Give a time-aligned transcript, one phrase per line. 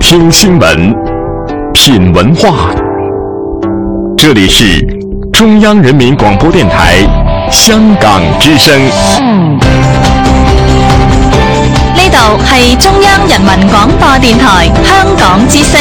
[0.00, 0.92] 听新闻，
[1.72, 2.74] 品文化。
[4.16, 4.84] 这里是
[5.32, 6.96] 中央人民广播电台
[7.48, 8.76] 香港之声。
[8.76, 8.90] 呢
[12.10, 15.80] 度系中央人民广播电台香港之声。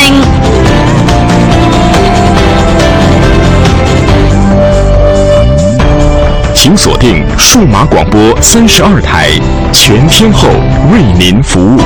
[6.68, 9.29] 请锁定数码广播三十二台，
[9.71, 10.49] 全天候
[10.91, 11.79] 为您服务。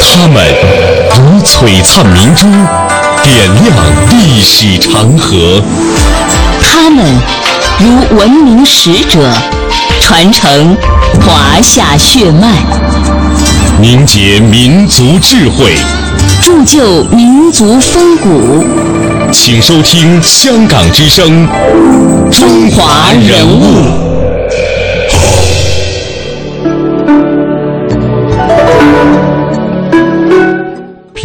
[0.00, 0.42] 他们
[1.10, 2.46] 如璀璨明珠，
[3.22, 3.76] 点亮
[4.08, 5.60] 历史长河；
[6.62, 7.04] 他们
[7.80, 9.30] 如文明使者，
[10.00, 10.74] 传承
[11.20, 12.48] 华夏血脉，
[13.78, 15.74] 凝结民族智慧，
[16.40, 18.64] 铸就民族风骨。
[19.32, 21.48] 请收听香港之声
[22.38, 23.62] 《中华人物》。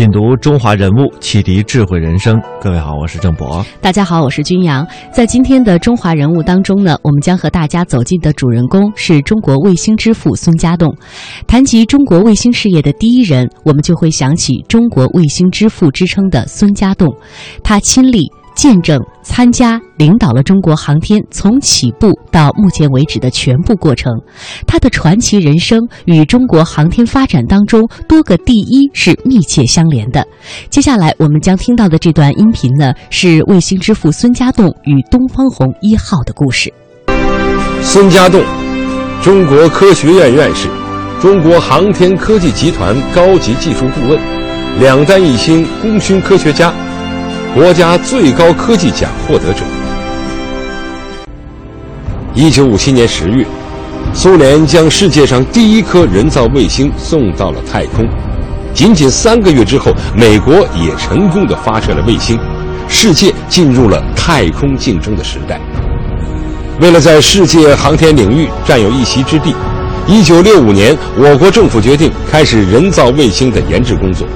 [0.08, 2.42] 品读中华人物，启迪智慧人生。
[2.62, 3.66] 各位好，我是郑博。
[3.82, 4.88] 大家好，我是君阳。
[5.12, 10.96] 在今天的中华人物当中呢，我们将和大家走进的主人公是中国卫星之父孙家栋。
[11.46, 17.14] 谈及中国卫星事业的第一人，我们就会想起中国卫星之父之称的孙家栋。
[17.62, 18.32] 他亲历。
[18.58, 24.12] 见证、参加、领导了中国航天从起步到目前为止的全部过程，
[24.66, 30.26] 他的传奇人生与中国航天发展当中多个第一是密切相连的。
[30.72, 36.74] 接下来我们将听到的这段音频呢，是卫星之父孙家栋与东方红一号的故事。
[37.84, 38.44] 孙家栋，
[39.22, 40.68] 中国科学院院士，
[41.22, 44.20] 中国航天科技集团高级技术顾问，
[44.80, 46.74] 两弹一星功勋科学家。
[47.58, 49.62] 国家最高科技奖获得者。
[52.36, 53.44] 一九五七年十月，
[54.14, 58.08] 苏联将世界上第一颗人造卫星送到了太空。
[58.76, 62.38] 仅仅三个月之后，美国也成功的发射了卫星，
[62.88, 65.60] 世界进入了太空竞争的时代。
[66.80, 69.56] 为了在世界航天领域占有一席之地，
[70.06, 74.28] 一九六五年，我国政府决定开始人造卫星的研制工作。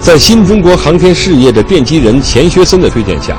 [0.00, 3.36] 在新中国航天事业的奠基人钱学森的推荐下，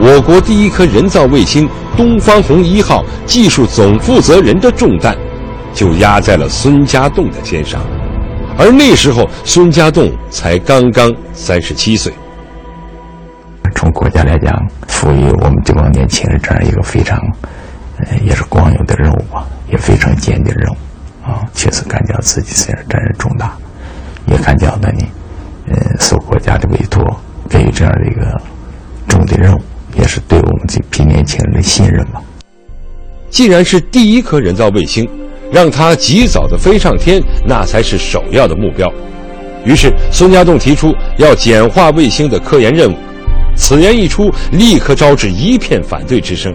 [0.00, 5.14] 我国第一颗人造卫星“东方红一号”技术总负责人的重担，
[5.74, 7.82] 就压在了孙家栋的肩上。
[8.56, 12.10] 而那时候，孙家栋才刚刚三十七岁。
[13.74, 14.52] 从国家来讲，
[14.88, 17.18] 赋予我们这帮年轻人这样一个非常，
[17.98, 20.76] 呃，也是光荣的任务吧，也非常艰巨的任务，
[21.30, 23.52] 啊，确实感觉到自己虽然责任重大，
[24.26, 24.88] 也感觉到呢。
[25.70, 27.02] 呃，受国家的委托，
[27.48, 28.40] 给予这样的一个
[29.06, 29.60] 重点任务，
[29.98, 32.22] 也是对我们这批年轻人的信任吧。
[33.30, 35.06] 既然是第一颗人造卫星，
[35.52, 38.90] 让它及早的飞上天，那才是首要的目标。
[39.64, 42.96] 于是，孙家栋提出要简化卫星的科研任务。
[43.54, 46.54] 此言一出，立刻招致一片反对之声。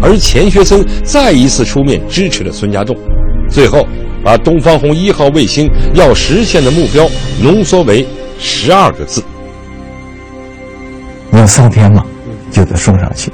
[0.00, 2.96] 而钱学森再一次出面支持了孙家栋，
[3.50, 3.86] 最后
[4.24, 7.06] 把东方红一号卫星要实现的目标
[7.42, 8.06] 浓缩为。
[8.42, 9.22] 十二个字，
[11.32, 12.02] 要上天嘛，
[12.50, 13.30] 就得送上去。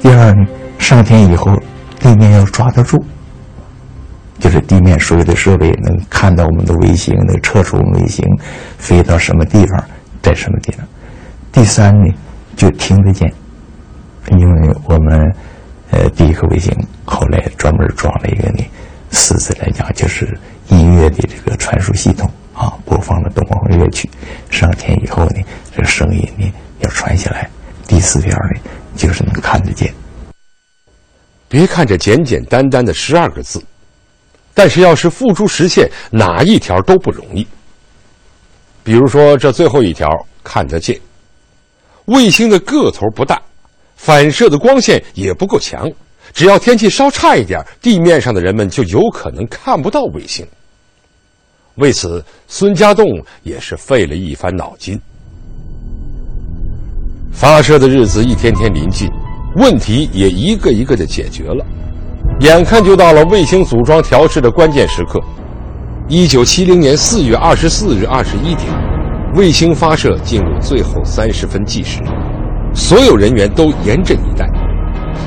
[0.00, 0.46] 第二呢，
[0.78, 1.52] 上天以后，
[1.98, 3.04] 地面要抓得住，
[4.38, 8.24] 就是地面所有的设备能看到我们的卫星，能测出我们卫星
[8.78, 9.84] 飞到什么地方，
[10.22, 10.86] 在什么地方。
[11.50, 12.14] 第三呢，
[12.54, 13.30] 就听得见，
[14.30, 15.34] 因为我们
[15.90, 16.72] 呃第一颗卫星
[17.04, 18.64] 后来专门装了一个呢，
[19.10, 20.38] 实质来讲就是
[20.68, 22.30] 音乐的这个传输系统。
[22.58, 24.10] 啊，播放了东方红乐曲，
[24.50, 25.40] 上天以后呢，
[25.76, 27.48] 这声音呢要传下来。
[27.86, 28.60] 第四条呢，
[28.96, 29.94] 就是能看得见。
[31.48, 33.62] 别看这简简单单的十二个字，
[34.54, 37.46] 但是要是付诸实现，哪一条都不容易。
[38.82, 40.10] 比如说这最后一条，
[40.42, 40.98] 看得见。
[42.06, 43.40] 卫星的个头不大，
[43.94, 45.88] 反射的光线也不够强，
[46.34, 50.44] 只要天气稍差一点，地面上的人们就有可能看不到卫星。
[51.78, 53.06] 为此，孙家栋
[53.44, 55.00] 也是费了一番脑筋。
[57.30, 59.08] 发射的日子一天天临近，
[59.56, 61.64] 问题也一个一个的解决了，
[62.40, 65.20] 眼看就到了卫星组装调试的关键时刻。
[66.08, 68.66] 一九七零年四月二十四日二十一点，
[69.36, 72.00] 卫星发射进入最后三十分计时，
[72.74, 74.48] 所有人员都严阵以待。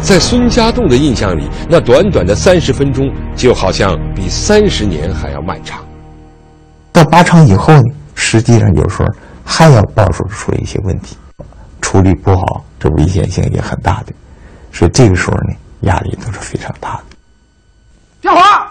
[0.01, 5.81] 在孙家栋的印象里，那短短的三十分钟，就好像比三十年还要漫长。
[6.93, 7.83] 到八场以后呢，
[8.15, 9.05] 实际上有时候
[9.43, 11.15] 还要暴露出一些问题，
[11.81, 14.13] 处理不好，这危险性也很大的。
[14.71, 17.03] 所以这个时候呢，压力都是非常大的。
[18.21, 18.67] 跳滑。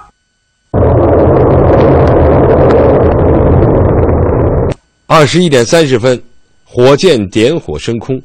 [5.07, 6.23] 二十一点三十分，
[6.65, 8.21] 火箭点火升空，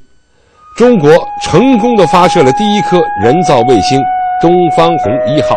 [0.78, 1.10] 中国
[1.42, 4.00] 成功的发射了第一颗人造卫星
[4.40, 5.56] “东方红一号”，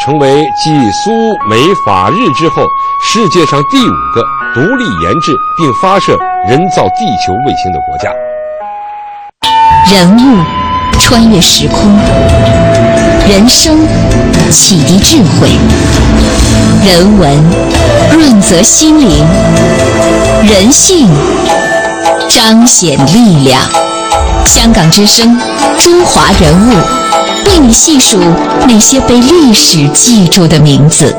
[0.00, 1.10] 成为继苏
[1.48, 2.64] 美法日之后
[3.04, 4.22] 世界上第五个
[4.54, 6.16] 独立研制并发射
[6.48, 8.10] 人造地球卫星的国家。
[9.90, 10.44] 人物
[10.98, 11.98] 穿越时空，
[13.28, 13.86] 人生
[14.50, 15.50] 启迪智慧，
[16.86, 17.44] 人文
[18.12, 19.24] 润泽心灵，
[20.48, 21.08] 人性
[22.28, 23.60] 彰显力量。
[24.46, 25.38] 香港之声，
[25.78, 26.72] 中华人物，
[27.46, 28.18] 为你细数
[28.68, 31.14] 那些被历史记住的名字。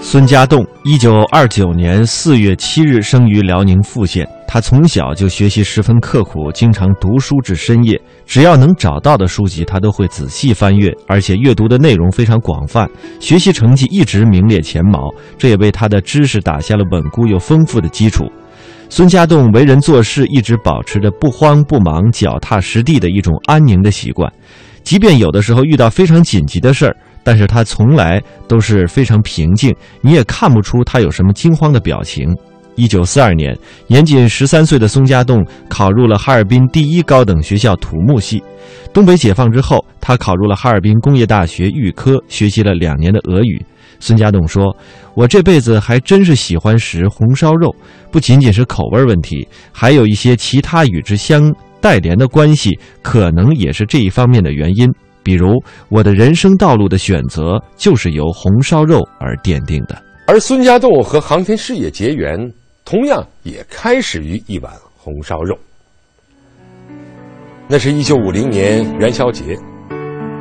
[0.00, 4.26] 孙家栋，一九二九年四月七日生于辽宁富县。
[4.48, 8.00] 他从小就学习十分刻苦，经常读书至深夜。
[8.24, 12.88] 只要能找到的书籍，他都会仔细翻阅，而且阅读的内容非常广泛，
[13.20, 15.12] 学习成绩一直名列前茅。
[15.36, 18.30] 这也为他的知识打下了稳固又丰富的基础。
[18.88, 24.32] 孙家栋为人做事一直保持着不慌不忙、脚踏实地的一种安宁的习惯，
[24.82, 32.34] 即便有的时候遇到非常紧急的事儿，但是他从来都是非常平静，你也看不出他有什么惊慌的表情。
[32.76, 33.56] 一九四二年，
[33.86, 38.42] 年仅十三岁的孙家栋考入了哈尔滨第一高等学校土木系。
[38.92, 43.64] 东北解放之后，他考入了哈尔滨工业大学预科，学习了两年的俄语。
[44.00, 44.76] 孙家栋说
[45.14, 47.74] ：“我这辈子还真是喜欢食红烧肉，
[48.10, 54.92] 不仅仅是口味问题，还有一些其他与之相带连的关系，可能也是这一方面的原因。
[55.22, 62.52] 比如，我的人生道路的选择就是由红烧肉而奠定的。”而孙家栋和航天事业结缘。
[62.88, 65.58] 同样也开始于一碗红烧肉。
[67.66, 69.58] 那是一九五零年元宵节，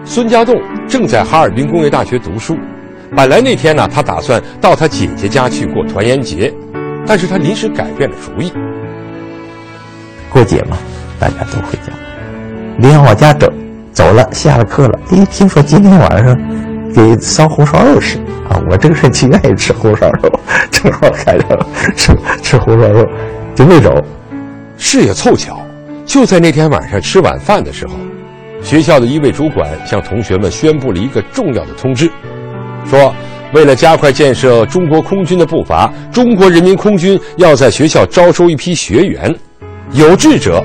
[0.05, 0.55] 孙家栋
[0.87, 2.55] 正在哈尔滨工业大学读书。
[3.15, 6.53] 本来那天呢，他打算到他姐姐家去过团圆节，
[7.07, 8.51] 但是他临时改变了主意。
[10.29, 10.77] 过节嘛，
[11.17, 11.93] 大家都回家，
[12.77, 13.47] 临往家走，
[13.93, 16.35] 走了，下了课了，哎，听说今天晚上
[16.93, 18.17] 给烧红烧肉吃。
[18.49, 20.39] 啊，我这个人就愿意吃红烧肉，
[20.69, 21.57] 正好赶上
[21.95, 22.13] 吃
[22.43, 23.03] 吃红烧肉，
[23.55, 23.89] 就没走。
[24.77, 25.57] 事也凑巧，
[26.05, 27.93] 就在那天晚上吃晚饭的时候，
[28.61, 32.11] 学校的一位主管向同学们宣布了一个重要的通知，
[32.89, 33.13] 说
[33.53, 39.33] 为了加快建设中国空军的步伐，中国人民空军要在学校招收一批学员，
[39.91, 40.63] 有志者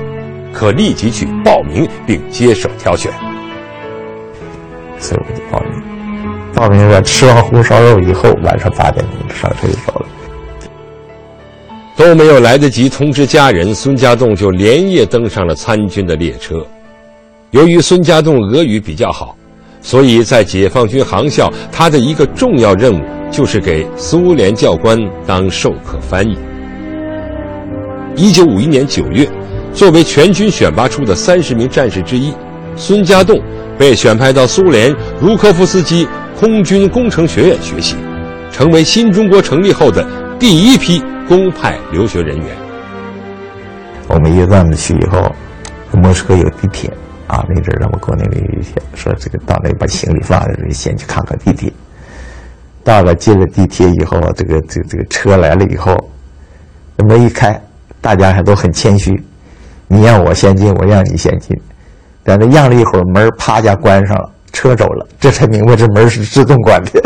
[0.51, 3.11] 可立即去报名并接受挑选。
[4.99, 5.81] 所以我就报名。
[6.53, 10.05] 报名了，吃完红烧肉以后，晚上八点钟上车就走了，
[11.95, 16.63] 都没有来得及通知家人，孙家栋就连夜登上了参军的列车。
[17.51, 19.35] 由于孙家栋俄语比较好，
[19.81, 26.37] 所以在解放军航校，他的一个重要任务就是给苏联教官当授课翻译。
[28.15, 29.27] 一九五一年九月，
[29.73, 32.33] 作为全军选拔出的三十名战士之一，
[32.75, 33.37] 孙家栋
[33.77, 36.07] 被选派到苏联茹科夫斯基。
[36.39, 37.95] 空军工程学院学习，
[38.51, 40.03] 成为新中国成立后的
[40.39, 42.47] 第一批公派留学人员。
[44.07, 45.35] 我们一站子去以后，
[45.91, 46.89] 莫斯科有地铁
[47.31, 51.71] 啊，那阵儿咱们国内没有地铁，说这个到那把行李放在这，先去看看地铁。
[52.83, 55.95] 到了进了地铁以后，这个这个这个车来了以后，
[56.97, 57.57] 门一开，
[58.01, 59.13] 大家还都很谦虚，
[59.87, 61.57] 你让我先进，我让你先进，
[62.25, 64.29] 在那让了一会儿，门啪家关上了。
[64.51, 67.01] 车走了，这才明白这门是自动关的，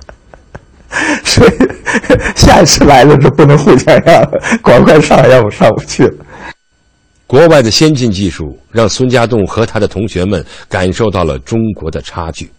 [1.22, 1.50] 所以
[2.34, 6.14] 下一次来了就不能互相让了，赶快上，要不上不去了。
[7.30, 12.50] 国外的先进技术让孙家栋和他的同学们感受到了中国的差距，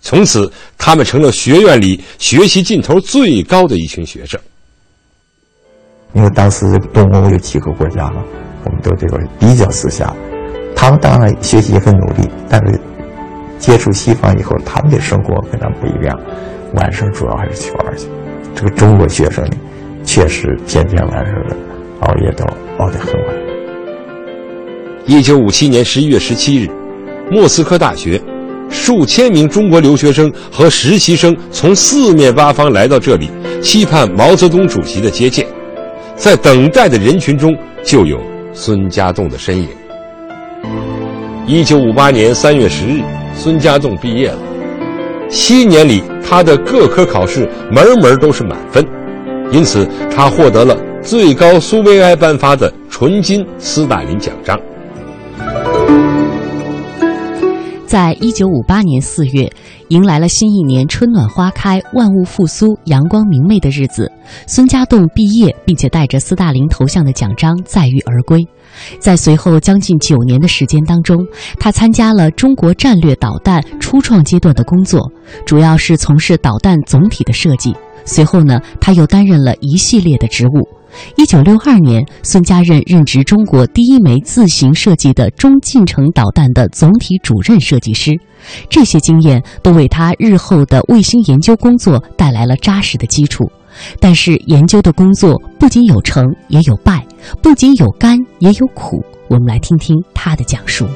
[0.00, 4.40] 从此他们成了学院里学习劲头最高的一群学生。
[6.14, 8.24] 因为当时东欧有几个国家嘛，
[8.64, 10.16] 我们都这个比较之下，
[10.74, 12.80] 他们当然学习也很努力，但是。
[13.58, 16.18] 接触西方以后，他们的生活跟咱不一样，
[16.74, 18.06] 晚上主要还是去玩去。
[18.54, 19.56] 这个中国学生呢，
[20.04, 21.34] 确实天天晚上
[22.00, 22.46] 熬夜到
[22.78, 23.45] 熬得很晚。
[25.08, 26.68] 一九五七年十一月十七日，
[27.30, 28.20] 莫斯科大学
[28.68, 33.30] 数千名中国留学生和实习生从四面八方来到这里，
[33.62, 35.46] 期盼毛泽东主席的接见。
[36.16, 38.20] 在等待的人群中，就有
[38.52, 39.68] 孙家栋的身影。
[41.46, 43.00] 一九五八年三月十日。
[43.32, 44.38] 孙家栋毕业了，
[45.28, 48.82] 七年里他的各科考试门门都是满分，
[49.52, 54.58] 因此他获得了最高苏维埃颁发的纯金斯大林奖章。
[57.86, 59.48] 在一九五八年四月，
[59.88, 64.10] 迎来了新一年春暖花开、万物复苏、阳光明媚的日子。
[64.46, 68.44] 孙家栋毕业，并且带着斯大林头像的奖章载誉而归。
[68.98, 71.24] 在随后将近九年的时间当中，
[71.60, 75.08] 他参加了中国战略导弹初创阶段的工作，
[75.46, 77.72] 主要是从事导弹总体的设计。
[78.06, 80.66] 随后呢，他又担任了一系列的职务。
[81.16, 88.12] 一九六二年，孙家任任职中国第一枚自行设计的中近程导弹的总体主任设计师。
[88.70, 93.44] 这些经验都为他日后的卫星研究工作带来了扎实的基础。
[94.00, 97.02] 但是，研究的工作不仅有成，也有败；
[97.42, 99.04] 不仅有甘，也有苦。
[99.28, 100.86] 我们来听听他的讲述。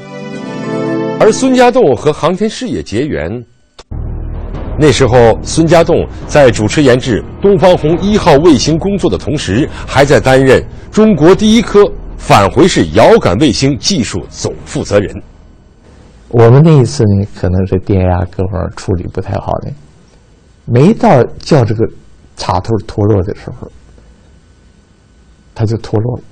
[1.19, 3.29] 而孙家栋和航天事业结缘，
[4.77, 11.79] 那时候孙家栋在主持研制东方红一号卫星工作的同时，还在担任中国第一颗
[12.17, 15.21] 返回式遥感卫星技术总负责人。
[16.29, 19.71] 我们那一次呢，可能是电压各方面处理不太好呢，
[20.65, 21.85] 没到叫这个。
[22.37, 23.71] 插头脱落的时候，
[25.53, 26.23] 它就脱落了。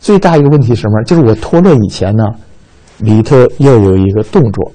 [0.00, 1.02] 最大一个问题是什么？
[1.02, 2.22] 就是我脱落以前呢，
[2.98, 4.72] 里头要有一个动作，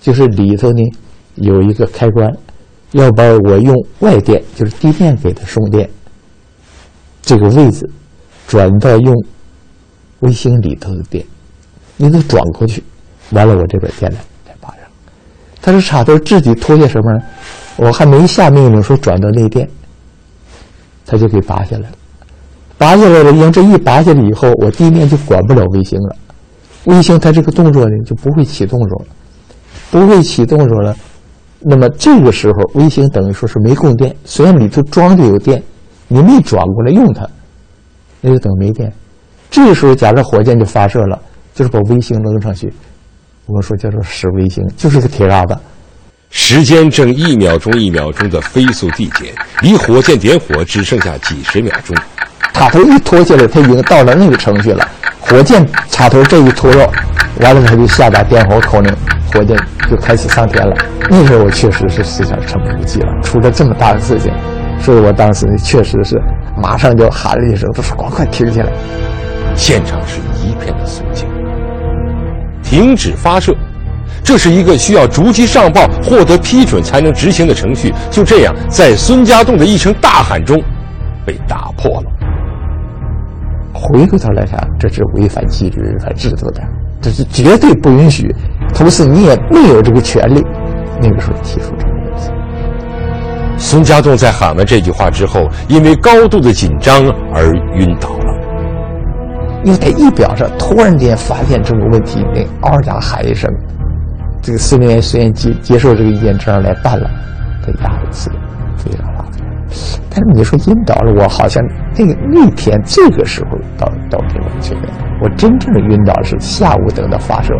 [0.00, 0.82] 就是里头呢
[1.36, 2.30] 有一个开关，
[2.92, 5.88] 要把我用外电，就是地面给它送电
[7.22, 7.88] 这个位置，
[8.46, 9.14] 转到用
[10.20, 11.24] 卫星里头的电，
[11.96, 12.82] 你得转过去，
[13.30, 14.14] 完了我这边电缆
[14.46, 14.78] 才拔上。
[15.60, 17.20] 它是插头自己脱下什么呢？
[17.76, 19.68] 我还没下命令说转到内电，
[21.04, 21.96] 他就给拔下来了。
[22.78, 26.16] 拔下来了，因为这一拔下来以后，我地面就管不了卫星了。
[26.84, 29.06] 卫星它这个动作呢就不会起动作了，
[29.90, 30.96] 不会起动作了。
[31.60, 35.62] 那么这个时候，卫星等于说是没供电，虽然里头装着有电，
[36.08, 37.26] 你没转过来用它，
[38.20, 38.92] 那就等于没电。
[39.50, 41.18] 这个时候，假设火箭就发射了，
[41.54, 42.72] 就是把卫星扔上去。
[43.46, 45.56] 我们说叫做使卫星，就是个铁疙瘩。
[46.30, 49.32] 时间正一秒钟一秒钟的飞速递减，
[49.62, 51.96] 离火箭点火只剩下几十秒钟。
[52.52, 54.86] 塔头一脱下来，它已经到了那个程序了。
[55.20, 56.92] 火箭插头这一脱落，
[57.40, 58.94] 完了它就下达点火口令，
[59.32, 59.56] 火箭
[59.88, 60.76] 就开始上天了。
[61.08, 64.32] 那时候我确实是思想沉不住气了，出了这么大的事情，
[64.80, 66.20] 所以我当时确实是
[66.60, 68.72] 马上就喊了一声：“都说快快停下来！”
[69.54, 71.26] 现场是一片的肃静，
[72.62, 73.54] 停止发射。
[74.22, 80.60] 这是一个需要逐级上报、获得批准才能执行的程序，就这样在孙家栋的一声大喊中
[81.24, 82.10] 被打破了。
[83.72, 86.62] 回过头来看，这是违反纪律、违反制度的，
[87.00, 88.34] 这是绝对不允许。
[88.74, 90.44] 同时，你也没有这个权利。
[91.00, 92.30] 那个时候提出这个问题。
[93.56, 98.34] 孙家栋在喊完这句话之后，因为高度的紧张而晕倒了。
[99.64, 103.50] 又在仪表上突然间发现这个问题，那嗷家喊一声。
[104.42, 107.10] 这个司令员虽然接接受这个意见，这样来办了，
[107.62, 108.30] 他压的是
[108.76, 109.24] 非常大。
[110.08, 111.60] 但是你说晕倒了，我好像
[111.98, 114.76] 那个那天这个时候倒倒不完全。
[115.20, 117.52] 我真正的晕倒是下午等到发射，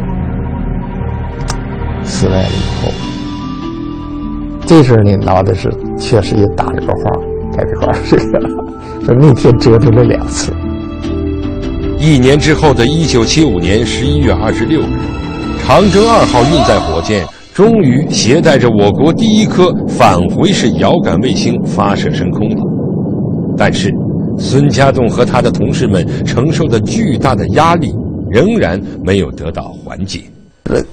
[2.05, 2.93] 死来了以后，
[4.67, 7.11] 这时候呢脑袋是确实也打了个花，
[7.57, 8.41] 开个花这个，
[9.05, 10.53] 说那天折腾了两次。
[11.99, 14.85] 一年之后的一九七五年十一月二十六日。
[15.65, 22.63] 长征二号运载火箭终于携带着我国第一颗返回式遥感卫星发射升空了，
[23.57, 23.91] 但是
[24.39, 27.93] 孙家栋和他的同事们承受的巨大的压力
[28.31, 30.21] 仍然没有得到缓解。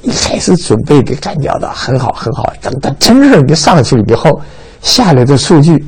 [0.01, 4.39] 一开始准备的感觉到很好很好，等到真正一上去以后，
[4.81, 5.83] 下来的数据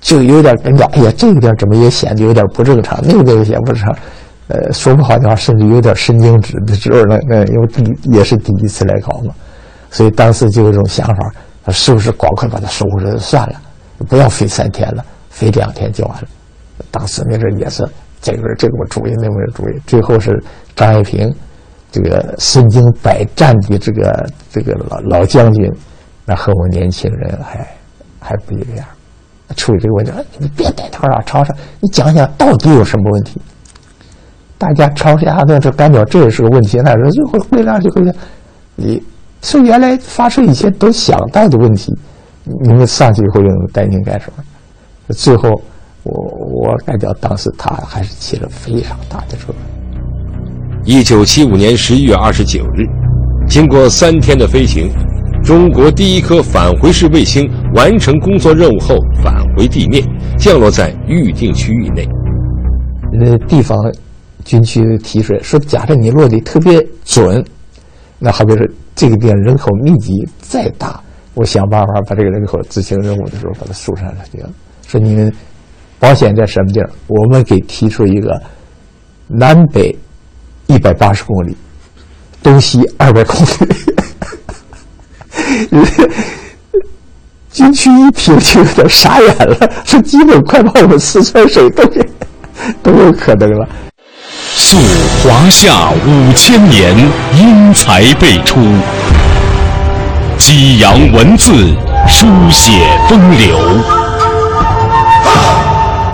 [0.00, 3.96] 就有点感觉，哎呀，这个点怎么也显得有点不正常，那个也不正常。
[4.48, 7.18] 呃，说不好的话，甚至有点神经质的时候呢。
[7.26, 9.32] 那因为第也是第一次来考嘛，
[9.90, 13.54] 所以当时就有一种想法：，是不是赶快把它收拾算了，
[14.06, 16.28] 不要飞三天了，飞两天就完了。
[16.90, 17.88] 当时那阵也是
[18.20, 19.80] 这个这个我主意，那个我主意。
[19.86, 20.30] 最后是
[20.76, 21.34] 张爱萍，
[21.94, 25.72] 这个身经百战的这个这个老老将军，
[26.24, 27.64] 那和我们年轻人还
[28.18, 28.84] 还不一样。
[29.54, 33.40] 处理这个问题，你别带头啊，吵吵，你讲讲到底有什么问题？
[34.58, 36.78] 大家吵架的这感觉，这也是个问题。
[36.78, 38.12] 那说就会回答就会讲，
[38.74, 39.00] 你
[39.42, 41.96] 是原来发射以前都想到的问题，
[42.64, 44.42] 你们上去以后又担心干什么？
[45.10, 45.50] 最后，
[46.02, 46.12] 我
[46.50, 49.73] 我感觉当时他还是起了非常大的作用。
[50.86, 52.84] 一九七五年十一月二十九日，
[53.48, 54.90] 经过三天的飞行，
[55.42, 60.04] 中国第一颗返回式卫星完成工作任务后返回地面，
[60.38, 62.06] 降落在预定区域内。
[63.20, 63.78] 呃，地方。
[64.44, 67.42] 军区提出来说：“假设你落地特别准，
[68.18, 71.00] 那好比说这个地方人口密集再大，
[71.32, 74.50] 我想办法把这个人口执行任务的时候把它疏散出去了。
[74.86, 75.32] 说你们
[75.98, 76.90] 保险在什么地儿？
[77.06, 78.38] 我们给提出一个
[79.28, 79.96] 南北
[80.66, 81.56] 一百八十公里，
[82.42, 83.46] 东西二百公里。
[87.52, 92.04] 军区一听就有点傻眼了，说基本快把我们四川省都给
[92.82, 93.68] 都有可能了。
[94.56, 94.76] 溯
[95.22, 96.96] 华夏五千年，
[97.38, 98.58] 英才辈出；
[100.36, 101.52] 激扬文字，
[102.08, 102.72] 书写
[103.08, 103.56] 风流；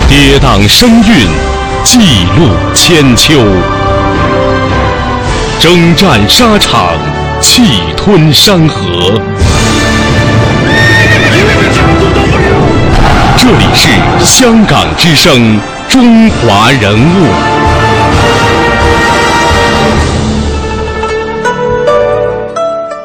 [0.07, 1.26] 跌宕声韵，
[1.85, 3.40] 记录千秋；
[5.61, 6.95] 征战沙场，
[7.38, 7.62] 气
[7.95, 8.88] 吞山河。
[13.37, 13.90] 这里是
[14.25, 17.26] 香港之声，中华人物。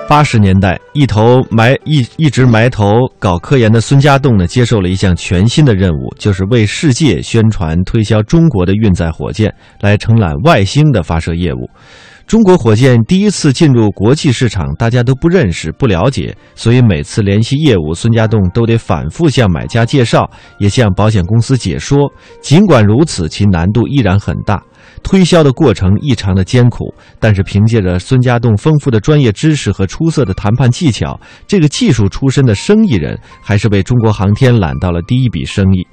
[0.08, 11.70] 八十年代，一头埋一一直埋头搞科研的孙家栋呢，接受了一项全新的任务，就是为世界宣传推销中国的运载火箭，来承揽外星的发射业务。
[12.28, 20.28] 中国火箭第一次进入国际市场，大家都不认识、不了解，所以每次联系业务，孙家栋都得反复向买家介绍，
[20.58, 22.12] 也向保险公司解说。
[22.42, 24.60] 尽管如此，其难度依然很大，
[25.04, 26.92] 推销的过程异常的艰苦。
[27.20, 35.86] 但是凭借着孙家栋丰富的专业知识和出色的谈判技巧，这个技术出身的生意人还是为中国航天揽到了第一笔生意。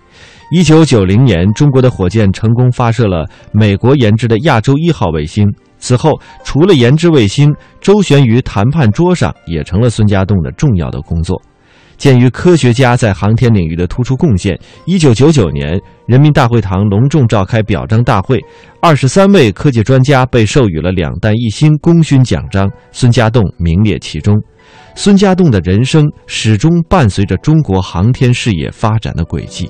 [0.50, 5.46] 一九九零年，中国的火箭成功发射了美国研制的亚洲一号卫星。
[5.82, 6.12] 此后，
[6.44, 11.42] 除了研制卫星，周旋于谈判桌上也成了孙家栋的重要的工作。
[11.98, 18.40] 鉴于科学家在航天领域的突出贡献，一九九九年，人民大会堂隆重召开表彰大会，
[18.80, 24.40] 二十三位科技专家被授予了两弹一星功勋奖章，孙家栋名列其中。
[24.94, 29.68] 孙家栋的人生始终伴随着中国航天事业发展的轨迹。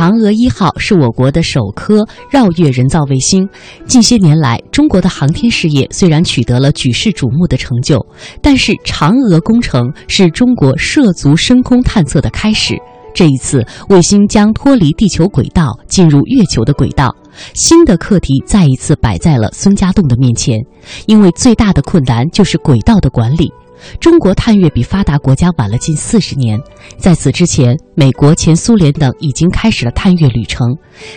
[0.00, 3.46] 嫦娥一号是我国的首颗绕月人造卫星。
[3.84, 8.02] 近些年来，中国的航天事业虽然取得了举世瞩目的成就，
[8.40, 12.78] 但是嫦娥工程是中国涉足深空探测的开始。
[13.12, 17.14] 这一次，卫星将脱离地球轨道，进入月球的轨道。
[17.52, 20.58] 新的课题再一次摆在了孙家栋的面前，
[21.04, 23.52] 因为最大的困难就是轨道的管理。
[24.00, 26.58] 中国探月比发达国家晚了近四十年，
[26.96, 30.66] 在此之前，美国、前苏联等已经开始了探月旅程。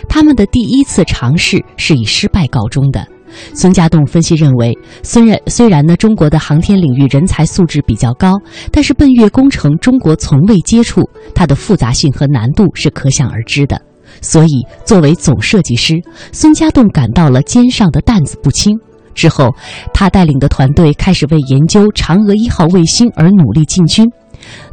[0.07, 3.07] 他们的第一次尝试是以失败告终的。
[3.55, 8.33] 孙家栋分析认为，虽然虽然呢，中国的航天领域人才素质比较高，
[8.71, 11.01] 但是奔月工程中国从未接触，
[11.33, 13.81] 它的复杂性和难度是可想而知的。
[14.21, 15.95] 所以，作为总设计师，
[16.31, 18.77] 孙家栋感到了肩上的担子不轻。
[19.13, 19.53] 之后，
[19.93, 24.05] 他带领的团队开始为研究嫦娥一号卫星而努力进军。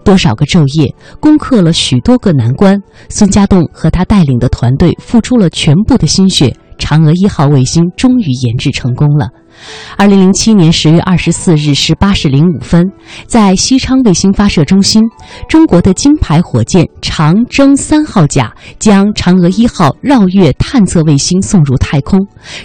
[0.03, 2.77] 多少个昼夜，攻克了许多个难关。
[3.09, 9.29] 孙家栋和他带领的团队付出了全部的心血，嫦娥一号卫星终于研制成功了。
[9.97, 12.91] 二零零七年十月二十四日十八时零五分，
[13.27, 15.03] 在西昌卫星发射中心，
[15.49, 22.19] 中国的金牌火箭长征三号甲将嫦娥一号绕月探测卫星送入太空，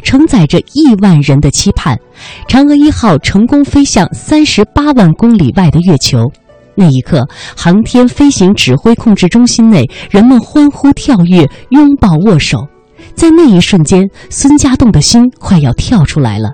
[0.03, 1.99] 承载着亿万人的期盼。
[2.47, 6.31] 嫦娥一号成功飞向三十八万公里外的月球。
[6.75, 12.67] 那一刻，航天飞行指挥控制中心内，人们欢呼跳跃，拥抱握手。
[13.15, 16.51] 在那一瞬间，孙家栋的心快要跳出来了。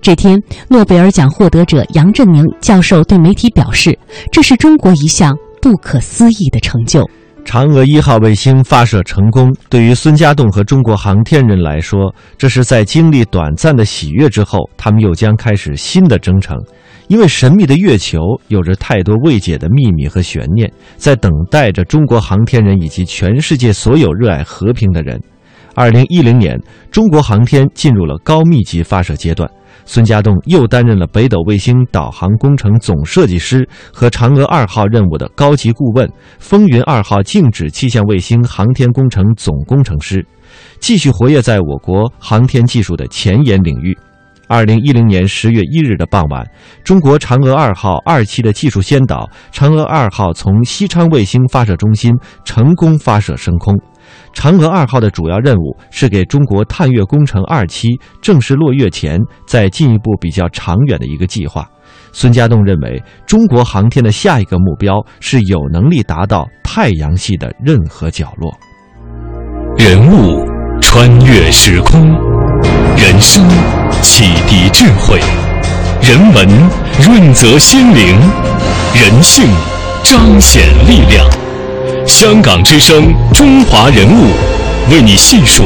[0.00, 3.98] 这天，诺贝尔奖获得者杨振宁教授对媒体表示
[4.32, 7.06] ：“这是中国一项不可思议的成就。”
[7.44, 16.56] 嫦娥一号卫星发射成功，对于孙家栋和中国航天人来说，这是在经历短暂的喜悦之后，他们又将开始新的征程。
[17.08, 25.20] 因为神秘的月球有着太多未解的秘密和悬念，在等待着中国航天人以及全世界所有热爱和平的人。
[25.74, 26.58] 二零一零年，
[26.90, 29.50] 中国航天进入了高密集发射阶段。
[29.86, 36.08] 孙家栋又担任了北斗卫星导航工程总设计师和嫦娥二号任务的高级顾问，
[36.38, 40.24] 风云二号静止气象卫星航天工程总工程师，
[40.78, 43.96] 继续活跃在我国航天技术的前沿领域。
[44.46, 46.46] 二零一零年十月一日的傍晚，
[46.84, 52.12] 中国嫦娥二号二期的技术先导嫦娥二号从西昌卫星发射中心
[52.44, 53.74] 成功发射升空。
[54.34, 57.88] 嫦娥二号的主要任务是给中国探月工程二期
[58.20, 61.66] 正式落月前再进一步比较长远的一个计划。
[62.12, 68.52] 孙家栋认为，中国航天的下一个目标是有能力达到太阳系的任何角落。
[69.76, 70.44] 人物
[70.80, 72.12] 穿越时空，
[72.96, 73.48] 人生
[74.02, 75.18] 启迪智慧，
[76.02, 76.48] 人文
[77.04, 78.16] 润泽心灵，
[78.94, 79.44] 人性
[80.04, 81.43] 彰显力量。
[82.06, 84.28] 香港之声，中华人物，
[84.90, 85.64] 为你细数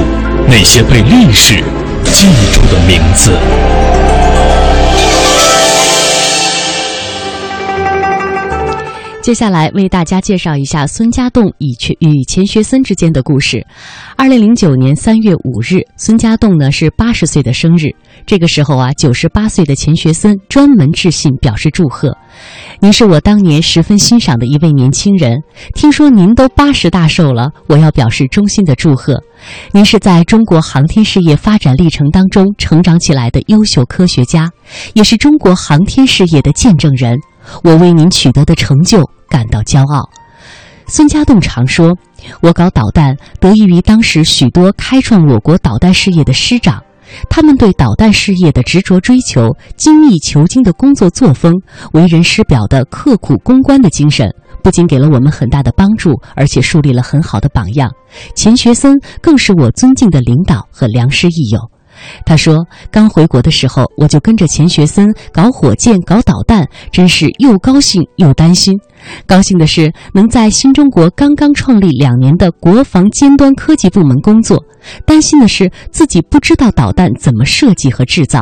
[0.49, 1.63] 那些被历史
[2.05, 3.33] 记住的名字。
[9.29, 13.63] 接下来为大家介绍一下孙家栋与钱与钱学森之间的故事。
[14.17, 17.91] 二零零九年三月五日，孙家栋呢是八十岁的生日。
[18.25, 22.17] 这个时候啊，九十八岁的钱学森专门致信表示祝贺
[22.81, 25.37] ：“您是我当年十分欣赏的一位年轻人，
[25.75, 29.23] 听说您都八十大寿了，我要表示衷心的祝贺。
[29.73, 34.51] 您是在中国航天事业发展历程当中成长起来的优秀科学家，
[34.95, 37.21] 也是中国航天事业的见证人。
[37.63, 40.09] 我为您取得的成就。”感到骄傲。
[40.87, 41.97] 孙家栋常说
[42.41, 46.83] ：“我搞导弹得益于当时许多开创我国导弹事业的师长，
[47.29, 51.53] 他们对导弹事业的执着追求、精益求精的工作作风、
[51.93, 57.91] 为人师表的刻苦攻关的精神，不仅给了我们很大的帮助，而且树立了很好的榜样。
[58.35, 61.61] 钱学森更是我尊敬的领导和良师益友。”
[62.25, 68.79] 他说：“刚回国的时候，我就跟着钱学森搞火箭、搞导弹，真是又高兴又担心。
[69.27, 74.63] 高兴的是能在新中国刚刚创立两年的国防尖端科技部门工作，
[75.07, 78.41] 担心的是自己不知道导弹怎么设计和制造。”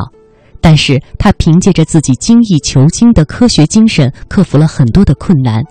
[0.61, 5.63] 但是他凭借着自己精益求精的科学精神，克服了很多的困难。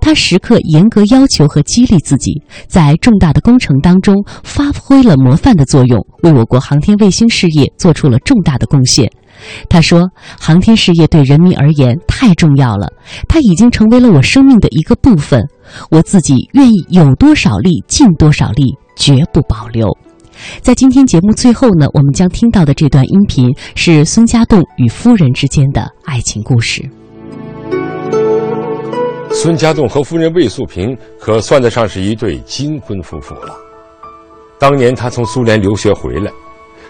[0.00, 9.10] 他时刻严格要求和激励自己，在重大的工程当中发挥了模范的作用，为我国航天卫星事业做出了重大的贡献。
[9.68, 12.86] 他说：“航天事业对人民而言太重要了，
[13.28, 15.42] 它已经成为了我生命的一个部分。
[15.90, 19.88] 我自己愿意有多少力尽多少力，绝不保留。”
[20.60, 26.82] 在今天节目最后呢，我们将听到的这段音频是孙家栋与夫人之间的爱情故事。
[29.32, 33.54] 孙家栋和夫人魏素萍可算得上是一对金婚夫妇了。
[34.58, 36.30] 当年他从苏联留学回来，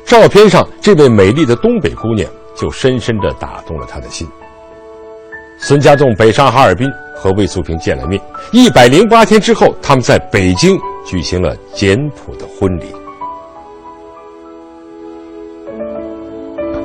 [0.05, 4.29] 照片上这位美丽的东北姑娘就深深地打动了他的心。
[5.59, 8.21] 孙家栋北上哈尔滨和魏素萍见了面，
[8.53, 12.85] 一百零八天之后，他们在北京举行了简朴的婚礼。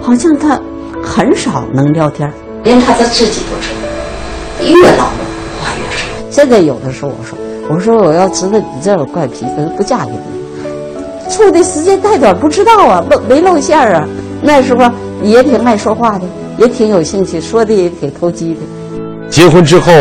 [0.10, 0.60] 好像他
[1.04, 2.28] 很少能聊天，
[2.64, 6.08] 连他的自己都知道，越老话越少。
[6.32, 7.38] 现在有的时候我说，
[7.70, 11.32] 我说我要知道你这个怪癖，可是不嫁给你。
[11.32, 14.08] 处的时间太短，不知道啊，露没露馅儿啊。
[14.42, 14.92] 那时候
[15.22, 16.26] 也挺爱说话的，
[16.58, 18.62] 也挺有兴趣，说的也挺投机的。
[19.30, 19.92] 结婚之后，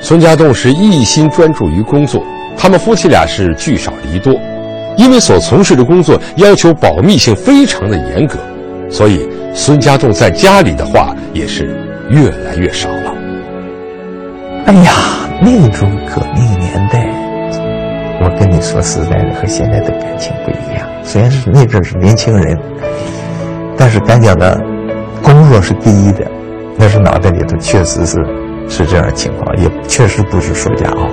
[0.00, 2.22] 孙家栋是一心专注于工作，
[2.56, 4.32] 他们夫妻俩是聚少离多，
[4.96, 8.38] 因为所从事的工作要求保密性非常的严格。
[8.88, 13.14] 所以，孙家栋在家里的话也是越来越少了。
[14.66, 14.92] 哎呀，
[15.40, 17.06] 那种革命年代，
[18.22, 20.88] 我跟你说实在的，和现在的感情不一样。
[21.02, 22.58] 虽然是那阵是年轻人，
[23.76, 24.58] 但是咱讲的，
[25.22, 26.24] 工作是第一的，
[26.76, 28.16] 那是脑袋里头确实是
[28.68, 31.08] 是这样情况，也确实不是说假话。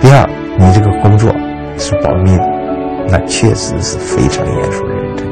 [0.00, 1.34] 第二，你这个工作
[1.76, 2.44] 是保密的，
[3.08, 5.26] 那确实是非常严肃认真。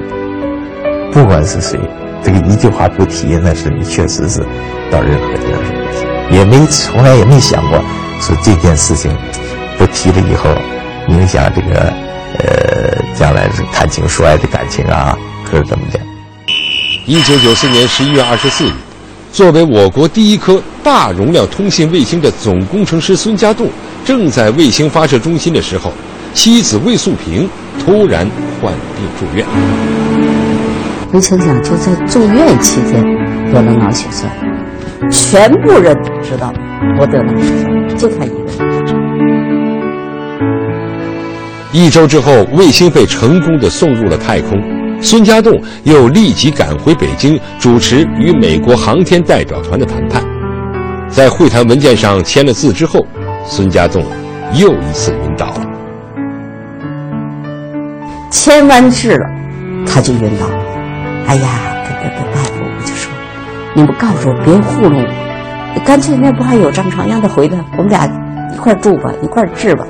[1.12, 1.78] 不管是谁，
[2.22, 4.40] 这个一句话不提，那是你确实是
[4.90, 5.78] 到任何地方是不
[6.30, 7.78] 提，也没从来也没想过
[8.20, 9.10] 说这件事情
[9.78, 10.50] 不提了以后
[11.08, 11.92] 影响这个
[12.38, 15.16] 呃将来是谈情说爱的感情啊，
[15.48, 16.02] 可是怎么讲？
[17.06, 18.72] 一九九四年十一月二十四日，
[19.32, 23.68] 作为我国第一颗大容量通信卫星的总工程师孙家栋，
[24.04, 25.92] 正在卫星发射中心的时候，
[26.34, 27.48] 妻子魏素萍
[27.78, 28.28] 突然
[28.60, 29.46] 患病住院。
[31.12, 33.02] 没成想，就在住院期间
[33.52, 34.30] 得了脑血栓，
[35.10, 36.52] 全部人都知道
[36.98, 38.98] 我得脑血栓，就他一个人不知道。
[41.72, 44.60] 一周之后，卫星被成功的送入了太空，
[45.00, 50.22] 孙家栋又立即赶回北京主持与美国航天代表团的谈判。
[51.08, 53.06] 在会谈文件上签了字之后，
[53.44, 54.02] 孙家栋
[54.54, 55.66] 又一次晕倒了。
[58.30, 59.26] 签完字了，
[59.86, 60.55] 他就晕倒了。
[61.26, 63.12] 哎呀，跟跟跟大夫，我就说，
[63.74, 68.06] 你们告诉我别糊弄我，干脆那不还有张床，让他回来，我们俩
[68.54, 69.84] 一块住吧，一块治吧。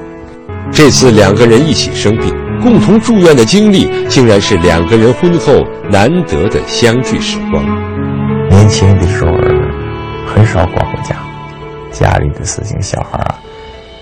[0.72, 5.52] 这次两个人一起生病，共同住院的经历，竟然是两个人婚后
[5.90, 7.62] 难得的相聚时光。
[8.48, 9.30] 年轻的时候
[10.26, 11.16] 很少管过家，
[11.92, 13.34] 家里的事情，小孩啊，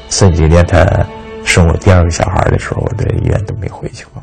[0.09, 0.87] 甚至连他
[1.45, 4.23] 生我第二个小孩的时候，我在医院都没回去过。